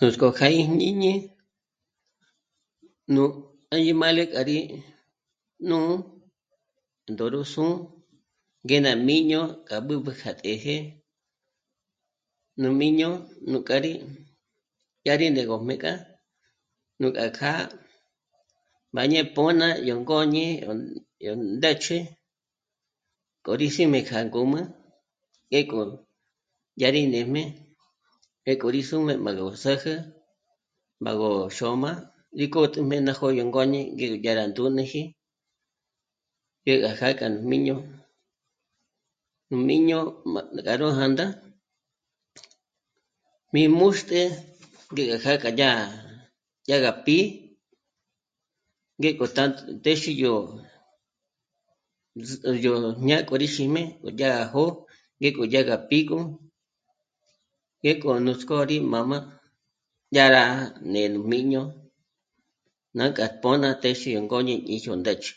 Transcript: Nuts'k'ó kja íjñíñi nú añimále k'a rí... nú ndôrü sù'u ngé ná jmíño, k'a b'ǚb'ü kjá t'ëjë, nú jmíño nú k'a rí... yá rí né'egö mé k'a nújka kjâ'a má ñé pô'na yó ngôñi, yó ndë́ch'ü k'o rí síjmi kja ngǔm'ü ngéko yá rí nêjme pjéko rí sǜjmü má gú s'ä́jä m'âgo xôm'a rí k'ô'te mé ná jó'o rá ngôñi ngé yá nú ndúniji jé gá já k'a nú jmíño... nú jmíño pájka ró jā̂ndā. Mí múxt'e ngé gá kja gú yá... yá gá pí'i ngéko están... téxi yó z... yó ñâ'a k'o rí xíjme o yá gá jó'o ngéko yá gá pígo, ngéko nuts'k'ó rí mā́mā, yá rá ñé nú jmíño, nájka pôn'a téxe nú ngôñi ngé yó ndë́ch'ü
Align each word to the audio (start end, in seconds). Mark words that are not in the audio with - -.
Nuts'k'ó 0.00 0.28
kja 0.38 0.46
íjñíñi 0.60 1.12
nú 3.14 3.22
añimále 3.74 4.22
k'a 4.32 4.40
rí... 4.48 4.58
nú 5.68 5.78
ndôrü 7.12 7.40
sù'u 7.52 7.74
ngé 8.66 8.76
ná 8.84 8.92
jmíño, 8.98 9.40
k'a 9.66 9.76
b'ǚb'ü 9.86 10.12
kjá 10.20 10.30
t'ëjë, 10.40 10.76
nú 12.60 12.68
jmíño 12.74 13.08
nú 13.50 13.58
k'a 13.68 13.76
rí... 13.84 13.92
yá 15.06 15.14
rí 15.20 15.26
né'egö 15.34 15.56
mé 15.68 15.74
k'a 15.82 15.92
nújka 17.00 17.24
kjâ'a 17.36 17.64
má 18.94 19.02
ñé 19.12 19.20
pô'na 19.34 19.66
yó 19.88 19.94
ngôñi, 20.04 20.44
yó 21.26 21.32
ndë́ch'ü 21.58 21.98
k'o 23.44 23.52
rí 23.60 23.68
síjmi 23.74 24.00
kja 24.08 24.18
ngǔm'ü 24.26 24.60
ngéko 25.50 25.80
yá 26.80 26.88
rí 26.94 27.02
nêjme 27.14 27.42
pjéko 28.44 28.66
rí 28.74 28.80
sǜjmü 28.88 29.14
má 29.24 29.30
gú 29.38 29.46
s'ä́jä 29.62 29.94
m'âgo 31.02 31.28
xôm'a 31.56 31.92
rí 32.38 32.46
k'ô'te 32.52 32.78
mé 32.90 32.96
ná 33.06 33.12
jó'o 33.18 33.30
rá 33.38 33.44
ngôñi 33.50 33.80
ngé 33.94 34.06
yá 34.24 34.32
nú 34.34 34.52
ndúniji 34.52 35.02
jé 36.64 36.74
gá 36.82 36.92
já 36.98 37.08
k'a 37.18 37.26
nú 37.32 37.38
jmíño... 37.44 37.76
nú 39.50 39.54
jmíño 39.64 39.98
pájka 40.32 40.72
ró 40.80 40.88
jā̂ndā. 40.98 41.26
Mí 43.52 43.62
múxt'e 43.78 44.20
ngé 44.92 45.02
gá 45.10 45.18
kja 45.22 45.36
gú 45.42 45.50
yá... 45.60 45.70
yá 46.68 46.76
gá 46.84 46.92
pí'i 47.04 47.24
ngéko 49.00 49.24
están... 49.30 49.50
téxi 49.84 50.10
yó 50.22 50.34
z... 52.26 52.30
yó 52.64 52.72
ñâ'a 53.06 53.22
k'o 53.26 53.34
rí 53.42 53.48
xíjme 53.54 53.82
o 54.06 54.08
yá 54.20 54.28
gá 54.36 54.42
jó'o 54.52 54.70
ngéko 55.20 55.42
yá 55.52 55.60
gá 55.70 55.76
pígo, 55.88 56.18
ngéko 57.82 58.08
nuts'k'ó 58.24 58.56
rí 58.70 58.76
mā́mā, 58.92 59.18
yá 60.16 60.24
rá 60.34 60.44
ñé 60.92 61.02
nú 61.12 61.20
jmíño, 61.24 61.62
nájka 62.98 63.24
pôn'a 63.42 63.70
téxe 63.82 64.08
nú 64.14 64.20
ngôñi 64.26 64.54
ngé 64.64 64.74
yó 64.86 64.94
ndë́ch'ü 65.00 65.32